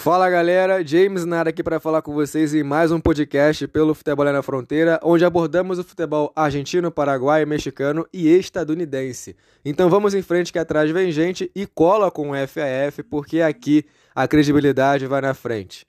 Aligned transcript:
Fala 0.00 0.30
galera, 0.30 0.82
James 0.82 1.26
Nara 1.26 1.50
aqui 1.50 1.62
para 1.62 1.78
falar 1.78 2.00
com 2.00 2.14
vocês 2.14 2.54
em 2.54 2.62
mais 2.62 2.90
um 2.90 2.98
podcast 2.98 3.68
pelo 3.68 3.94
Futebol 3.94 4.24
na 4.24 4.42
Fronteira, 4.42 4.98
onde 5.02 5.26
abordamos 5.26 5.78
o 5.78 5.84
futebol 5.84 6.32
argentino, 6.34 6.90
paraguaio, 6.90 7.46
mexicano 7.46 8.06
e 8.10 8.26
estadunidense. 8.26 9.36
Então 9.62 9.90
vamos 9.90 10.14
em 10.14 10.22
frente 10.22 10.54
que 10.54 10.58
atrás 10.58 10.90
vem 10.90 11.12
gente 11.12 11.50
e 11.54 11.66
cola 11.66 12.10
com 12.10 12.30
o 12.30 12.34
FAF, 12.34 13.02
porque 13.10 13.42
aqui 13.42 13.84
a 14.14 14.26
credibilidade 14.26 15.06
vai 15.06 15.20
na 15.20 15.34
frente. 15.34 15.84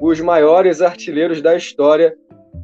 Os 0.00 0.20
maiores 0.20 0.82
artilheiros 0.82 1.40
da 1.40 1.56
história 1.56 2.16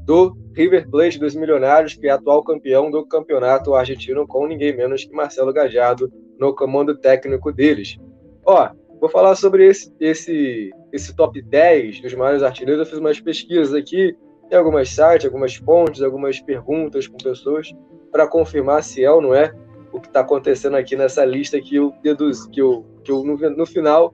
do 0.05 0.37
River 0.55 0.89
Plate 0.91 1.19
dos 1.19 1.35
Milionários, 1.35 1.95
que 1.95 2.07
é 2.07 2.11
atual 2.11 2.43
campeão 2.43 2.91
do 2.91 3.07
campeonato 3.07 3.75
argentino, 3.75 4.27
com 4.27 4.47
ninguém 4.47 4.77
menos 4.77 5.05
que 5.05 5.15
Marcelo 5.15 5.53
Gajardo 5.53 6.13
no 6.39 6.55
comando 6.55 6.97
técnico 6.97 7.53
deles. 7.53 7.99
Ó, 8.45 8.71
vou 9.01 9.09
falar 9.09 9.35
sobre 9.37 9.67
esse, 9.67 9.93
esse, 10.01 10.71
esse 10.93 11.15
top 11.15 11.41
10 11.41 12.03
dos 12.03 12.15
maiores 12.15 12.43
artilheiros. 12.43 12.87
Eu 12.87 12.91
fiz 12.91 12.99
umas 12.99 13.21
pesquisas 13.21 13.75
aqui, 13.75 14.17
em 14.51 14.55
algumas 14.55 14.89
sites, 14.91 15.27
algumas 15.27 15.55
fontes, 15.55 16.03
algumas 16.03 16.41
perguntas 16.41 17.07
com 17.07 17.17
pessoas, 17.17 17.73
para 18.11 18.27
confirmar 18.27 18.83
se 18.83 19.05
é 19.05 19.11
ou 19.11 19.23
não 19.23 19.35
é 19.35 19.55
o 19.93 20.01
que 20.01 20.09
está 20.09 20.21
acontecendo 20.21 20.77
aqui 20.77 20.97
nessa 20.97 21.25
lista 21.25 21.61
que 21.61 21.77
eu 21.77 21.93
deduzo, 22.03 22.51
que 22.51 22.61
eu, 22.61 22.85
que 23.05 23.13
eu 23.13 23.23
no, 23.23 23.37
no 23.37 23.67
final, 23.67 24.13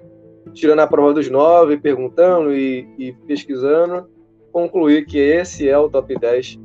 tirando 0.52 0.80
a 0.80 0.86
prova 0.86 1.14
dos 1.14 1.30
nove, 1.30 1.78
perguntando 1.78 2.52
e, 2.52 2.89
e 2.98 3.12
pesquisando, 3.27 4.09
concluir 4.52 5.07
que 5.07 5.19
esse 5.19 5.69
é 5.69 5.79
o 5.79 5.88
top 5.88 6.19
10 6.19 6.59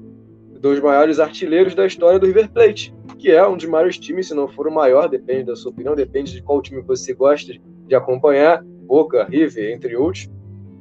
dos 0.60 0.80
maiores 0.80 1.20
artilheiros 1.20 1.76
da 1.76 1.86
história 1.86 2.18
do 2.18 2.26
River 2.26 2.49
Plate, 2.49 2.96
que 3.20 3.32
é 3.32 3.46
um 3.46 3.57
dos 3.57 3.66
maiores 3.66 3.98
times, 3.98 4.27
se 4.27 4.34
não 4.34 4.48
for 4.48 4.68
o 4.68 4.71
maior, 4.71 5.10
depende 5.10 5.44
da 5.44 5.55
sua 5.55 5.71
opinião, 5.71 5.94
depende 5.94 6.32
de 6.32 6.41
qual 6.41 6.62
time 6.62 6.82
você 6.82 7.13
gosta 7.13 7.54
de 7.85 7.96
acompanhar, 7.96 8.63
Boca, 8.63 9.26
River, 9.26 9.74
entre 9.74 9.96
outros, 9.96 10.30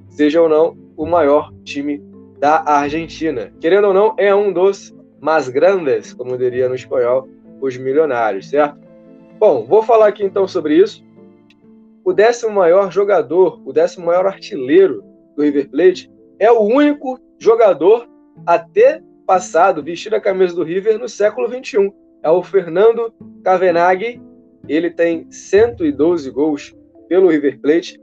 seja 0.08 0.40
ou 0.40 0.48
não 0.48 0.76
o 0.96 1.04
maior 1.04 1.52
time 1.64 2.02
da 2.38 2.62
Argentina. 2.64 3.52
Querendo 3.60 3.88
ou 3.88 3.94
não, 3.94 4.14
é 4.18 4.34
um 4.34 4.52
dos 4.52 4.94
mais 5.20 5.48
grandes, 5.48 6.12
como 6.12 6.36
diria 6.38 6.68
no 6.68 6.74
espanhol, 6.74 7.28
os 7.60 7.76
milionários, 7.76 8.50
certo? 8.50 8.78
Bom, 9.38 9.64
vou 9.64 9.82
falar 9.82 10.08
aqui 10.08 10.24
então 10.24 10.46
sobre 10.46 10.76
isso. 10.76 11.04
O 12.04 12.12
décimo 12.12 12.52
maior 12.52 12.90
jogador, 12.90 13.60
o 13.64 13.72
décimo 13.72 14.06
maior 14.06 14.26
artilheiro 14.26 15.04
do 15.36 15.42
River 15.42 15.68
Plate 15.70 16.10
é 16.42 16.50
o 16.50 16.60
único 16.60 17.20
jogador 17.38 18.08
a 18.44 18.58
ter 18.58 19.00
passado, 19.24 19.80
vestir 19.80 20.12
a 20.12 20.20
camisa 20.20 20.56
do 20.56 20.64
River 20.64 20.98
no 20.98 21.08
século 21.08 21.46
XXI. 21.46 21.92
É 22.20 22.28
o 22.28 22.42
Fernando 22.42 23.14
Cavenaghi. 23.44 24.20
Ele 24.68 24.90
tem 24.90 25.30
112 25.30 26.28
gols 26.32 26.74
pelo 27.08 27.28
River 27.28 27.60
Plate. 27.60 27.96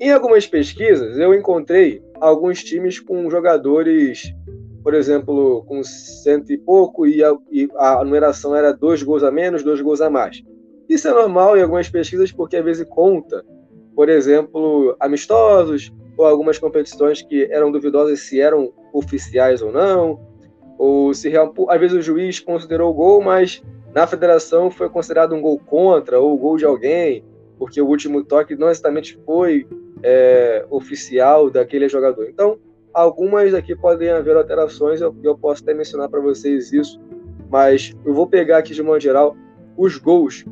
Em 0.00 0.10
algumas 0.10 0.44
pesquisas, 0.44 1.16
eu 1.18 1.32
encontrei 1.32 2.02
alguns 2.20 2.64
times 2.64 2.98
com 2.98 3.30
jogadores, 3.30 4.34
por 4.82 4.92
exemplo, 4.92 5.64
com 5.68 5.84
cento 5.84 6.52
e 6.52 6.58
pouco, 6.58 7.06
e 7.06 7.22
a, 7.22 7.32
e 7.52 7.68
a 7.76 8.04
numeração 8.04 8.56
era 8.56 8.72
dois 8.72 9.04
gols 9.04 9.22
a 9.22 9.30
menos, 9.30 9.62
dois 9.62 9.80
gols 9.80 10.00
a 10.00 10.10
mais. 10.10 10.42
Isso 10.88 11.06
é 11.06 11.12
normal 11.12 11.56
em 11.56 11.62
algumas 11.62 11.88
pesquisas, 11.88 12.32
porque 12.32 12.56
às 12.56 12.64
vezes 12.64 12.84
conta, 12.88 13.44
por 13.94 14.08
exemplo, 14.08 14.96
amistosos, 14.98 15.92
ou 16.16 16.24
algumas 16.24 16.58
competições 16.58 17.22
que 17.22 17.44
eram 17.50 17.72
duvidosas 17.72 18.20
se 18.20 18.40
eram 18.40 18.72
oficiais 18.92 19.62
ou 19.62 19.72
não, 19.72 20.20
ou 20.78 21.14
se 21.14 21.32
às 21.36 21.80
vezes 21.80 21.96
o 21.96 22.02
juiz 22.02 22.40
considerou 22.40 22.90
o 22.90 22.94
gol, 22.94 23.22
mas 23.22 23.62
na 23.94 24.06
federação 24.06 24.70
foi 24.70 24.88
considerado 24.88 25.34
um 25.34 25.40
gol 25.40 25.58
contra 25.58 26.18
ou 26.18 26.36
gol 26.36 26.56
de 26.56 26.64
alguém, 26.64 27.24
porque 27.58 27.80
o 27.80 27.86
último 27.86 28.24
toque 28.24 28.56
não 28.56 28.68
exatamente 28.68 29.18
foi 29.24 29.66
é, 30.02 30.66
oficial 30.70 31.48
daquele 31.48 31.88
jogador. 31.88 32.28
Então, 32.28 32.58
algumas 32.92 33.54
aqui 33.54 33.74
podem 33.74 34.10
haver 34.10 34.36
alterações, 34.36 35.00
eu, 35.00 35.14
eu 35.22 35.36
posso 35.36 35.62
até 35.62 35.72
mencionar 35.72 36.08
para 36.08 36.20
vocês 36.20 36.72
isso, 36.72 37.00
mas 37.50 37.94
eu 38.04 38.12
vou 38.12 38.26
pegar 38.26 38.58
aqui 38.58 38.74
de 38.74 38.82
modo 38.82 39.00
geral 39.00 39.36
os 39.76 39.96
gols 39.96 40.44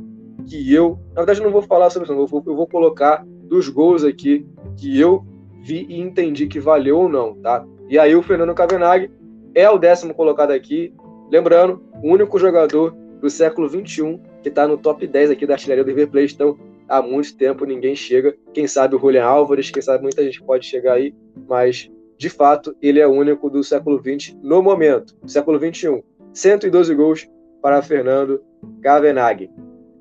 que 0.46 0.72
eu, 0.72 0.98
na 1.10 1.22
verdade, 1.22 1.40
eu 1.40 1.44
não 1.44 1.52
vou 1.52 1.62
falar 1.62 1.90
sobre 1.90 2.08
isso, 2.08 2.18
eu 2.18 2.26
vou, 2.26 2.42
eu 2.46 2.56
vou 2.56 2.66
colocar 2.66 3.24
dos 3.44 3.68
gols 3.68 4.04
aqui 4.04 4.46
que 4.76 4.98
eu 4.98 5.24
vi 5.62 5.86
e 5.88 6.00
entendi 6.00 6.46
que 6.46 6.60
valeu 6.60 6.98
ou 6.98 7.08
não, 7.08 7.34
tá? 7.36 7.64
E 7.88 7.98
aí 7.98 8.14
o 8.14 8.22
Fernando 8.22 8.54
Cavenaghi 8.54 9.10
é 9.54 9.68
o 9.70 9.78
décimo 9.78 10.14
colocado 10.14 10.50
aqui, 10.50 10.92
lembrando, 11.30 11.82
o 12.02 12.08
único 12.10 12.38
jogador 12.38 12.94
do 13.20 13.30
século 13.30 13.68
21 13.68 14.18
que 14.42 14.48
está 14.48 14.66
no 14.66 14.76
top 14.76 15.06
10 15.06 15.30
aqui 15.30 15.46
da 15.46 15.54
artilharia 15.54 15.84
do 15.84 15.88
River 15.88 16.08
Plate, 16.08 16.34
então 16.34 16.58
há 16.88 17.00
muito 17.00 17.36
tempo 17.36 17.64
ninguém 17.64 17.94
chega, 17.94 18.36
quem 18.52 18.66
sabe 18.66 18.96
o 18.96 18.98
Julian 18.98 19.24
Álvares, 19.24 19.70
quem 19.70 19.80
sabe 19.80 20.02
muita 20.02 20.24
gente 20.24 20.42
pode 20.42 20.66
chegar 20.66 20.94
aí, 20.94 21.14
mas 21.48 21.88
de 22.18 22.28
fato 22.28 22.74
ele 22.82 22.98
é 22.98 23.06
o 23.06 23.12
único 23.12 23.48
do 23.48 23.62
século 23.62 23.98
20 23.98 24.38
no 24.42 24.62
momento, 24.62 25.14
século 25.26 25.58
21. 25.58 26.02
112 26.32 26.94
gols 26.94 27.28
para 27.60 27.82
Fernando 27.82 28.42
Cavenaghi. 28.82 29.50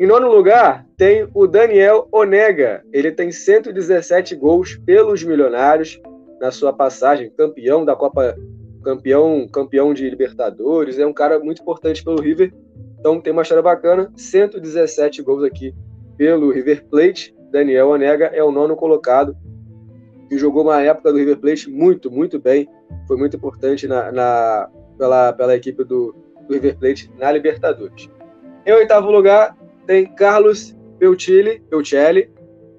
Em 0.02 0.08
nono 0.08 0.32
lugar, 0.32 0.84
tem 0.98 1.30
o 1.32 1.46
Daniel 1.46 2.08
Onega. 2.12 2.84
Ele 2.92 3.12
tem 3.12 3.32
117 3.32 4.36
gols 4.36 4.76
pelos 4.84 5.24
Milionários 5.24 6.02
na 6.40 6.50
sua 6.50 6.74
passagem, 6.74 7.30
campeão 7.30 7.86
da 7.86 7.96
Copa, 7.96 8.36
campeão, 8.84 9.48
campeão 9.48 9.94
de 9.94 10.10
Libertadores. 10.10 10.98
É 10.98 11.06
um 11.06 11.14
cara 11.14 11.38
muito 11.38 11.62
importante 11.62 12.04
pelo 12.04 12.20
River. 12.20 12.52
Então 13.00 13.22
tem 13.22 13.32
uma 13.32 13.44
história 13.44 13.62
bacana. 13.62 14.12
117 14.16 15.22
gols 15.22 15.44
aqui 15.44 15.72
pelo 16.18 16.52
River 16.52 16.84
Plate. 16.90 17.36
Daniel 17.52 17.90
Onega 17.90 18.26
é 18.34 18.44
o 18.44 18.52
nono 18.52 18.76
colocado 18.76 19.38
e 20.32 20.36
jogou 20.36 20.64
uma 20.64 20.82
época 20.82 21.12
do 21.12 21.20
River 21.20 21.38
Plate 21.38 21.70
muito, 21.70 22.10
muito 22.10 22.40
bem. 22.40 22.68
Foi 23.08 23.18
muito 23.18 23.38
importante 23.38 23.88
na, 23.88 24.12
na 24.12 24.68
pela, 24.98 25.32
pela 25.32 25.56
equipe 25.56 25.84
do, 25.84 26.16
do 26.48 26.56
River 26.56 26.76
Plate 26.80 27.12
na 27.20 27.32
Libertadores. 27.32 28.10
Em 28.66 28.74
oitavo 28.74 29.12
lugar, 29.12 29.56
tem 29.86 30.06
Carlos 30.16 30.76
Peucelli, 31.00 31.62
Peucelli, 31.70 32.30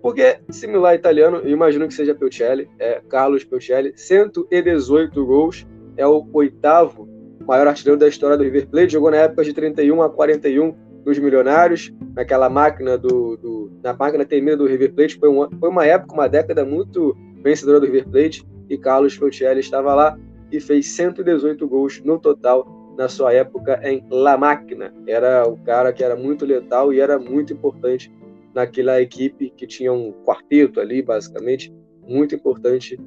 porque 0.00 0.38
similar 0.50 0.94
italiano, 0.94 1.38
eu 1.38 1.50
imagino 1.50 1.86
que 1.86 1.94
seja 1.94 2.14
Peucelli, 2.14 2.68
é 2.78 3.00
Carlos 3.08 3.44
Peucelli, 3.44 3.92
118 3.96 5.24
gols, 5.24 5.66
é 5.96 6.06
o 6.06 6.26
oitavo 6.32 7.08
maior 7.46 7.66
artilheiro 7.66 7.98
da 7.98 8.08
história 8.08 8.36
do 8.36 8.44
River 8.44 8.68
Plate, 8.68 8.92
jogou 8.92 9.10
na 9.10 9.18
época 9.18 9.44
de 9.44 9.52
31 9.52 10.02
a 10.02 10.10
41 10.10 10.74
dos 11.04 11.18
Milionários, 11.18 11.92
naquela 12.14 12.48
máquina 12.48 12.96
do, 12.96 13.36
do 13.36 13.72
na 13.82 13.92
máquina 13.92 14.24
temida 14.24 14.56
do 14.56 14.66
River 14.66 14.92
Plate, 14.92 15.18
foi 15.18 15.28
uma, 15.28 15.50
foi 15.58 15.68
uma 15.68 15.84
época, 15.84 16.14
uma 16.14 16.28
década 16.28 16.64
muito 16.64 17.16
vencedora 17.42 17.80
do 17.80 17.86
River 17.86 18.08
Plate, 18.08 18.46
e 18.68 18.78
Carlos 18.78 19.18
Peucelli 19.18 19.60
estava 19.60 19.94
lá 19.94 20.18
e 20.50 20.60
fez 20.60 20.88
118 20.88 21.66
gols 21.66 22.00
no 22.04 22.18
total 22.18 22.81
na 22.96 23.08
sua 23.08 23.32
época 23.32 23.80
em 23.82 24.04
La 24.10 24.36
Máquina. 24.36 24.92
Era 25.06 25.46
o 25.46 25.56
cara 25.58 25.92
que 25.92 26.04
era 26.04 26.16
muito 26.16 26.44
letal 26.44 26.92
e 26.92 27.00
era 27.00 27.18
muito 27.18 27.52
importante 27.52 28.12
naquela 28.54 29.00
equipe 29.00 29.50
que 29.50 29.66
tinha 29.66 29.92
um 29.92 30.12
quarteto 30.24 30.80
ali, 30.80 31.02
basicamente, 31.02 31.72
muito 32.06 32.34
importante 32.34 32.98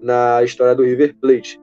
na 0.00 0.42
história 0.42 0.74
do 0.74 0.84
River 0.84 1.14
Plate. 1.20 1.60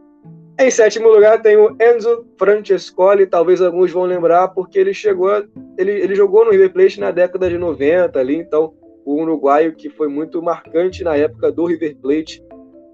Em 0.58 0.72
sétimo 0.72 1.10
lugar 1.10 1.42
tem 1.42 1.58
o 1.58 1.76
Enzo 1.82 2.26
Francescoli, 2.38 3.28
talvez 3.28 3.62
alguns 3.62 3.92
vão 3.92 4.04
lembrar, 4.04 4.48
porque 4.50 4.80
ele 4.80 4.94
chegou, 4.94 5.30
ele, 5.78 5.92
ele 5.92 6.16
jogou 6.16 6.46
no 6.46 6.52
River 6.52 6.72
Plate 6.72 7.00
na 7.00 7.12
década 7.12 7.50
de 7.50 7.58
90 7.58 8.18
ali, 8.18 8.38
então 8.38 8.74
o 9.06 9.22
uruguaio 9.22 9.76
que 9.76 9.90
foi 9.90 10.08
muito 10.08 10.42
marcante 10.42 11.04
na 11.04 11.16
época 11.16 11.52
do 11.52 11.66
River 11.66 11.98
Plate, 11.98 12.42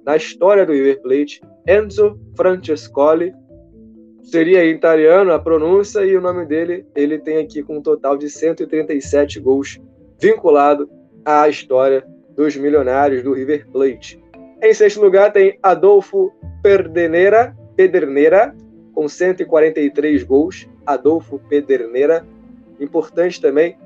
na 0.03 0.15
história 0.15 0.65
do 0.65 0.73
River 0.73 1.01
Plate, 1.03 1.39
Enzo 1.67 2.19
Francescoli, 2.35 3.31
seria 4.23 4.63
italiano 4.65 5.31
a 5.31 5.39
pronúncia 5.39 6.05
e 6.05 6.15
o 6.15 6.21
nome 6.21 6.45
dele, 6.45 6.85
ele 6.95 7.19
tem 7.19 7.37
aqui 7.37 7.63
com 7.63 7.77
um 7.77 7.81
total 7.81 8.17
de 8.17 8.29
137 8.29 9.39
gols 9.39 9.79
vinculado 10.19 10.89
à 11.25 11.47
história 11.49 12.05
dos 12.35 12.55
milionários 12.55 13.23
do 13.23 13.33
River 13.33 13.67
Plate. 13.71 14.21
Em 14.61 14.73
sexto 14.73 15.01
lugar 15.01 15.31
tem 15.31 15.57
Adolfo 15.61 16.31
Pedernera, 16.61 17.55
Pedernera 17.75 18.55
com 18.93 19.07
143 19.07 20.23
gols. 20.23 20.67
Adolfo 20.85 21.39
Pedernera, 21.47 22.25
importante 22.79 23.39
também, 23.39 23.77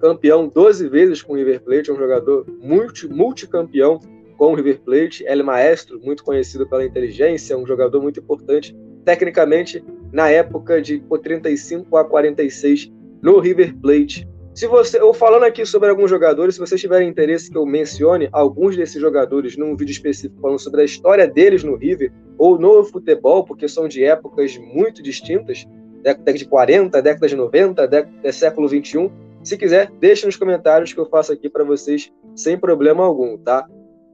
campeão 0.00 0.48
12 0.48 0.88
vezes 0.88 1.22
com 1.22 1.34
o 1.34 1.36
River 1.36 1.62
Plate, 1.62 1.92
um 1.92 1.96
jogador 1.96 2.46
multi, 2.60 3.06
multicampeão 3.06 4.00
com 4.36 4.52
o 4.52 4.54
River 4.54 4.80
Plate, 4.80 5.24
El 5.26 5.44
Maestro, 5.44 6.00
muito 6.00 6.24
conhecido 6.24 6.66
pela 6.66 6.84
inteligência, 6.84 7.56
um 7.56 7.66
jogador 7.66 8.02
muito 8.02 8.20
importante 8.20 8.76
tecnicamente 9.06 9.82
na 10.12 10.28
época 10.28 10.82
de 10.82 11.00
35 11.22 11.96
a 11.96 12.04
46 12.04 12.92
no 13.22 13.38
River 13.38 13.74
Plate. 13.76 14.28
Se 14.52 14.66
você, 14.66 14.98
eu 14.98 15.14
falando 15.14 15.44
aqui 15.44 15.64
sobre 15.64 15.90
alguns 15.90 16.10
jogadores, 16.10 16.54
se 16.54 16.60
vocês 16.60 16.80
tiverem 16.80 17.08
interesse 17.08 17.50
que 17.50 17.56
eu 17.56 17.64
mencione 17.64 18.28
alguns 18.32 18.76
desses 18.76 19.00
jogadores 19.00 19.56
num 19.56 19.76
vídeo 19.76 19.92
específico 19.92 20.40
falando 20.40 20.58
sobre 20.58 20.80
a 20.80 20.84
história 20.84 21.28
deles 21.28 21.62
no 21.62 21.76
River 21.76 22.10
ou 22.36 22.58
no 22.58 22.82
futebol, 22.82 23.44
porque 23.44 23.68
são 23.68 23.86
de 23.86 24.02
épocas 24.02 24.58
muito 24.58 25.02
distintas, 25.02 25.66
década 26.02 26.32
de 26.32 26.44
40, 26.44 27.02
década 27.02 27.28
de 27.28 27.36
90, 27.36 27.86
década, 27.86 28.32
século 28.32 28.66
21, 28.66 29.10
se 29.44 29.56
quiser, 29.56 29.92
deixe 30.00 30.26
nos 30.26 30.36
comentários 30.36 30.92
que 30.92 30.98
eu 30.98 31.06
faço 31.06 31.32
aqui 31.32 31.48
para 31.48 31.62
vocês 31.62 32.10
sem 32.34 32.58
problema 32.58 33.04
algum, 33.04 33.36
tá? 33.38 33.68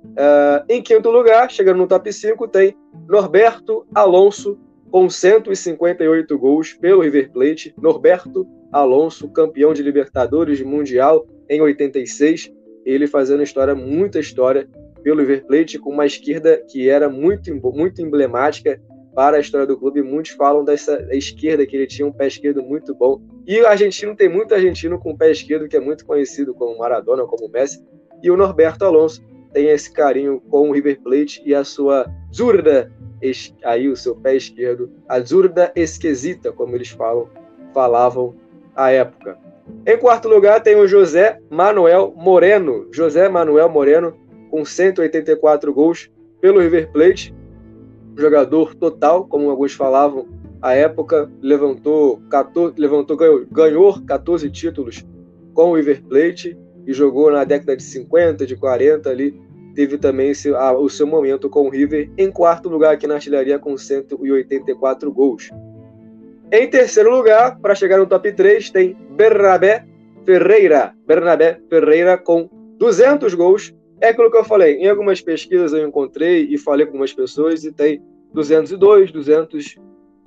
Uh, 0.05 0.65
em 0.69 0.83
quinto 0.83 1.09
lugar, 1.09 1.51
chegando 1.51 1.79
no 1.79 1.87
top 1.87 2.13
5, 2.13 2.49
tem 2.49 2.77
Norberto 3.09 3.87
Alonso, 3.95 4.59
com 4.93 5.09
158 5.09 6.39
gols 6.39 6.75
pelo 6.75 7.01
River 7.01 7.33
Plate. 7.33 7.75
Norberto 7.81 8.47
Alonso, 8.71 9.27
campeão 9.31 9.73
de 9.73 9.83
Libertadores 9.83 10.61
Mundial 10.61 11.27
em 11.49 11.63
86, 11.63 12.53
ele 12.85 13.07
fazendo 13.07 13.43
história, 13.43 13.75
muita 13.75 14.21
história 14.21 14.69
pelo 15.03 15.21
River 15.21 15.47
Plate, 15.47 15.79
com 15.79 15.91
uma 15.91 16.05
esquerda 16.05 16.63
que 16.71 16.91
era 16.91 17.09
muito, 17.09 17.51
muito 17.73 18.03
emblemática 18.03 18.81
para 19.15 19.39
a 19.39 19.41
história 19.41 19.67
do 19.67 19.79
clube. 19.79 20.03
Muitos 20.03 20.33
falam 20.33 20.63
dessa 20.63 21.09
esquerda, 21.11 21.67
que 21.67 21.75
ele 21.75 21.87
tinha 21.87 22.07
um 22.07 22.13
pé 22.13 22.27
esquerdo 22.27 22.63
muito 22.63 22.95
bom. 22.95 23.19
E 23.47 23.61
o 23.63 23.67
argentino 23.67 24.15
tem 24.15 24.29
muito 24.29 24.55
argentino 24.55 24.99
com 24.99 25.17
pé 25.17 25.31
esquerdo 25.31 25.69
que 25.69 25.77
é 25.77 25.81
muito 25.81 26.05
conhecido 26.05 26.55
como 26.55 26.79
Maradona, 26.79 27.25
como 27.25 27.49
Messi. 27.49 27.83
E 28.23 28.31
o 28.31 28.37
Norberto 28.37 28.85
Alonso 28.85 29.23
tem 29.55 29.69
esse 29.69 29.91
carinho 29.91 30.39
com 30.51 30.69
o 30.69 30.73
River 30.73 31.01
Plate 31.01 31.43
e 31.47 31.55
a 31.55 31.65
sua 31.65 32.07
zurda, 32.33 32.93
aí 33.65 33.89
o 33.89 33.97
seu 33.97 34.15
pé 34.17 34.37
esquerdo, 34.37 34.91
a 35.09 35.21
zurda 35.21 35.73
esquisita, 35.77 36.53
como 36.53 36.75
eles 36.75 36.91
falam, 36.91 37.29
falavam 37.73 38.35
à 38.75 38.91
época. 38.91 39.39
Em 39.87 39.97
quarto 39.97 40.29
lugar 40.29 40.61
tem 40.63 40.77
o 40.77 40.87
José 40.87 41.41
Manuel 41.49 42.13
Moreno. 42.17 42.89
José 42.91 43.29
Manuel 43.29 43.69
Moreno, 43.69 44.15
com 44.51 44.65
184 44.65 45.73
gols 45.73 46.11
pelo 46.41 46.61
River 46.61 46.91
Plate. 46.91 47.35
Jogador 48.17 48.75
total, 48.75 49.27
como 49.27 49.49
alguns 49.49 49.73
falavam 49.73 50.27
à 50.61 50.75
época, 50.75 51.31
levantou, 51.41 52.21
14, 52.31 52.75
levantou 52.79 53.17
ganhou, 53.17 53.47
ganhou 53.51 54.01
14 54.07 54.51
títulos 54.51 55.05
com 55.55 55.71
o 55.71 55.75
River 55.75 56.03
Plate 56.05 56.57
e 56.87 56.93
jogou 56.93 57.31
na 57.31 57.45
década 57.45 57.77
de 57.77 57.83
50, 57.83 58.47
de 58.47 58.57
40 58.57 59.11
ali. 59.11 59.41
Teve 59.75 59.97
também 59.99 60.31
esse, 60.31 60.55
a, 60.55 60.73
o 60.73 60.89
seu 60.89 61.07
momento 61.07 61.49
com 61.49 61.67
o 61.67 61.71
River 61.71 62.11
em 62.19 62.31
quarto 62.31 62.69
lugar 62.69 62.95
aqui 62.95 63.07
na 63.07 63.15
artilharia 63.15 63.59
com 63.59 63.77
184 63.77 65.11
gols. 65.13 65.51
Em 66.51 66.69
terceiro 66.69 67.11
lugar, 67.11 67.59
para 67.61 67.75
chegar 67.75 67.99
no 67.99 68.07
top 68.07 68.31
3, 68.31 68.71
tem 68.71 68.95
Bernabé 69.17 69.87
Ferreira. 70.25 70.95
Bernabé 71.07 71.59
Ferreira 71.71 72.19
com 72.19 72.49
200 72.79 73.33
gols. 73.35 73.75
É 74.01 74.09
aquilo 74.09 74.31
que 74.31 74.37
eu 74.37 74.45
falei. 74.45 74.77
Em 74.77 74.89
algumas 74.89 75.21
pesquisas 75.21 75.73
eu 75.73 75.87
encontrei 75.87 76.47
e 76.51 76.59
falei 76.59 76.85
com 76.85 76.93
algumas 76.93 77.13
pessoas 77.13 77.65
e 77.65 77.73
tem 77.73 78.03
202, 78.35 79.11
200 79.11 79.77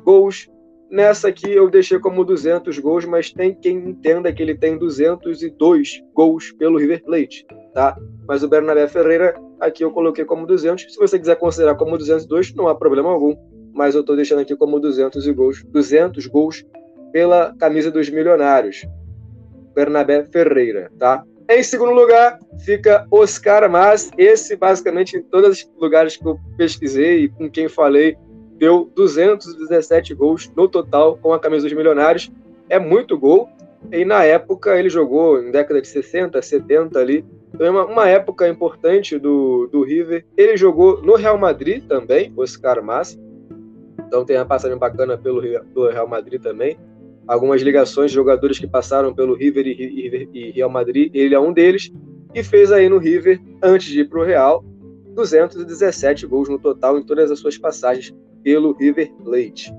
gols. 0.04 0.50
Nessa 0.90 1.30
aqui 1.30 1.52
eu 1.52 1.70
deixei 1.70 2.00
como 2.00 2.24
200 2.24 2.78
gols, 2.80 3.06
mas 3.06 3.32
tem 3.32 3.54
quem 3.54 3.78
entenda 3.78 4.32
que 4.32 4.42
ele 4.42 4.56
tem 4.56 4.78
202 4.78 6.04
gols 6.14 6.52
pelo 6.54 6.78
River 6.78 7.04
Plate, 7.04 7.46
tá? 7.74 7.98
Mas 8.28 8.44
o 8.44 8.48
Bernabé 8.48 8.88
Ferreira 8.88 9.36
aqui 9.60 9.84
eu 9.84 9.92
coloquei 9.92 10.26
como 10.26 10.46
200. 10.46 10.94
Se 10.94 10.98
você 10.98 11.18
quiser 11.18 11.36
considerar 11.38 11.76
como 11.76 11.98
202, 11.98 12.54
não 12.54 12.68
há 12.68 12.76
problema 12.76 13.10
algum 13.10 13.36
mas 13.76 13.94
eu 13.94 14.02
estou 14.02 14.16
deixando 14.16 14.40
aqui 14.40 14.56
como 14.56 14.80
200 14.80 15.28
gols, 15.32 15.62
200 15.66 16.26
gols 16.28 16.66
pela 17.12 17.54
camisa 17.60 17.92
dos 17.92 18.10
milionários. 18.10 18.88
Bernabé 19.76 20.24
Ferreira, 20.32 20.90
tá? 20.98 21.24
Em 21.50 21.62
segundo 21.62 21.92
lugar 21.92 22.40
fica 22.64 23.06
Oscar 23.12 23.70
Mas, 23.70 24.10
esse 24.18 24.56
basicamente 24.56 25.18
em 25.18 25.22
todos 25.22 25.60
os 25.60 25.72
lugares 25.78 26.16
que 26.16 26.26
eu 26.26 26.40
pesquisei 26.58 27.26
e 27.26 27.30
com 27.30 27.52
quem 27.52 27.68
falei, 27.68 28.16
deu 28.58 28.92
217 28.96 30.14
gols 30.14 30.52
no 30.56 30.68
total 30.68 31.18
com 31.18 31.34
a 31.34 31.40
camisa 31.40 31.64
dos 31.64 31.74
milionários. 31.74 32.32
É 32.70 32.80
muito 32.80 33.18
gol. 33.18 33.50
E 33.92 34.04
na 34.04 34.24
época 34.24 34.78
ele 34.78 34.90
jogou 34.90 35.42
em 35.42 35.52
década 35.52 35.82
de 35.82 35.88
60, 35.88 36.42
70 36.42 37.00
ali. 37.00 37.26
É 37.60 37.70
uma, 37.70 37.86
uma 37.86 38.10
época 38.10 38.48
importante 38.48 39.20
do, 39.20 39.68
do 39.68 39.84
River. 39.84 40.26
Ele 40.36 40.58
jogou 40.58 41.02
no 41.02 41.16
Real 41.16 41.38
Madrid 41.38 41.84
também, 41.88 42.34
Oscar 42.36 42.84
Mas. 42.84 43.20
Então 44.08 44.26
tem 44.26 44.38
uma 44.38 44.46
passagem 44.46 44.78
bacana 44.78 45.18
pelo, 45.18 45.42
pelo 45.42 45.90
Real 45.90 46.08
Madrid 46.08 46.42
também. 46.42 46.78
Algumas 47.28 47.62
ligações 47.62 48.12
de 48.12 48.16
jogadores 48.16 48.60
que 48.60 48.68
passaram 48.68 49.14
pelo 49.14 49.36
River 49.36 49.66
e, 49.66 50.30
e 50.34 50.52
Real 50.52 50.70
Madrid, 50.70 51.12
ele 51.14 51.34
é 51.36 51.40
um 51.40 51.54
deles. 51.54 51.92
E 52.34 52.44
fez 52.44 52.72
aí 52.72 52.90
no 52.90 52.98
River, 52.98 53.40
antes 53.64 53.88
de 53.88 54.02
ir 54.02 54.10
para 54.10 54.20
o 54.20 54.24
Real, 54.24 54.64
217 55.14 56.26
gols 56.28 56.50
no 56.50 56.60
total 56.60 57.00
em 57.00 57.04
todas 57.04 57.32
as 57.32 57.40
suas 57.40 57.58
passagens 57.58 58.14
pelo 58.46 58.74
River 58.74 59.12
Plate. 59.24 59.74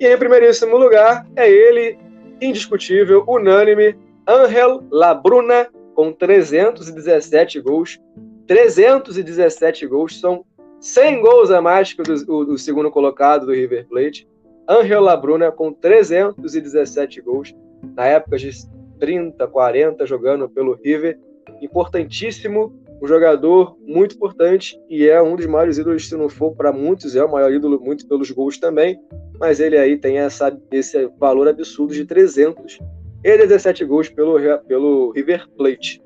E 0.00 0.06
em 0.06 0.16
primeiríssimo 0.16 0.78
lugar 0.78 1.26
é 1.36 1.48
ele, 1.48 1.98
indiscutível, 2.40 3.22
unânime, 3.28 3.94
Angel 4.26 4.82
Labruna, 4.90 5.68
com 5.94 6.10
317 6.10 7.60
gols. 7.60 8.00
317 8.46 9.86
gols 9.86 10.18
são 10.18 10.46
100 10.80 11.20
gols 11.20 11.50
a 11.50 11.60
mais 11.60 11.92
que 11.92 12.00
o 12.00 12.34
o 12.34 12.44
do 12.46 12.58
segundo 12.58 12.90
colocado 12.90 13.44
do 13.44 13.52
River 13.52 13.86
Plate. 13.86 14.26
Angel 14.66 15.02
Labruna 15.02 15.52
com 15.52 15.70
317 15.70 17.20
gols, 17.20 17.54
na 17.94 18.06
época 18.06 18.38
de 18.38 18.50
30, 18.98 19.46
40, 19.46 20.06
jogando 20.06 20.48
pelo 20.48 20.72
River. 20.72 21.18
Importantíssimo, 21.60 22.72
um 23.00 23.06
jogador 23.06 23.76
muito 23.80 24.14
importante 24.14 24.78
e 24.88 25.08
é 25.08 25.20
um 25.22 25.34
dos 25.34 25.46
maiores 25.46 25.78
ídolos, 25.78 26.08
se 26.08 26.16
não 26.16 26.28
for 26.28 26.54
para 26.54 26.72
muitos, 26.72 27.16
é 27.16 27.24
o 27.24 27.30
maior 27.30 27.52
ídolo, 27.52 27.80
muito 27.80 28.06
pelos 28.06 28.30
gols 28.30 28.58
também. 28.58 29.00
Mas 29.38 29.58
ele 29.58 29.78
aí 29.78 29.96
tem 29.96 30.18
essa, 30.18 30.56
esse 30.70 31.08
valor 31.18 31.48
absurdo 31.48 31.94
de 31.94 32.04
300 32.04 32.78
e 33.24 33.36
17 33.36 33.84
gols 33.84 34.08
pelo, 34.08 34.38
pelo 34.66 35.12
River 35.12 35.48
Plate. 35.56 36.02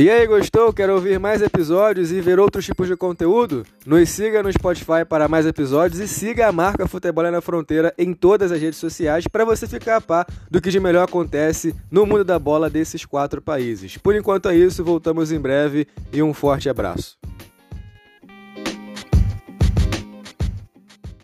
E 0.00 0.08
aí, 0.08 0.26
gostou? 0.26 0.72
Quer 0.72 0.88
ouvir 0.88 1.20
mais 1.20 1.42
episódios 1.42 2.10
e 2.10 2.22
ver 2.22 2.40
outros 2.40 2.64
tipos 2.64 2.88
de 2.88 2.96
conteúdo? 2.96 3.66
Nos 3.84 4.08
siga 4.08 4.42
no 4.42 4.50
Spotify 4.50 5.04
para 5.06 5.28
mais 5.28 5.44
episódios 5.44 6.00
e 6.00 6.08
siga 6.08 6.48
a 6.48 6.52
marca 6.52 6.88
Futebol 6.88 7.30
na 7.30 7.42
Fronteira 7.42 7.92
em 7.98 8.14
todas 8.14 8.50
as 8.50 8.58
redes 8.58 8.78
sociais 8.78 9.26
para 9.26 9.44
você 9.44 9.66
ficar 9.66 9.96
a 9.96 10.00
par 10.00 10.26
do 10.50 10.58
que 10.58 10.70
de 10.70 10.80
melhor 10.80 11.04
acontece 11.04 11.74
no 11.90 12.06
mundo 12.06 12.24
da 12.24 12.38
bola 12.38 12.70
desses 12.70 13.04
quatro 13.04 13.42
países. 13.42 13.98
Por 13.98 14.16
enquanto 14.16 14.48
é 14.48 14.56
isso, 14.56 14.82
voltamos 14.82 15.30
em 15.32 15.38
breve 15.38 15.86
e 16.10 16.22
um 16.22 16.32
forte 16.32 16.70
abraço. 16.70 17.18